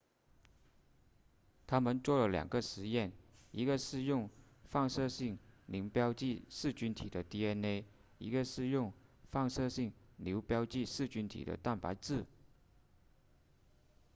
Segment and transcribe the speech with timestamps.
[1.67, 3.11] 他们做了两个实验
[3.51, 4.31] 一个是用
[4.65, 7.83] 放射性磷标记噬菌体的 dna
[8.17, 8.91] 一个是用
[9.29, 12.25] 放射性硫标记噬菌体的蛋白质